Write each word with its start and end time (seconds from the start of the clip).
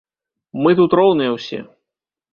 Мы 0.63 0.73
тут 0.79 0.97
роўныя 1.01 1.37
ўсе! 1.37 1.59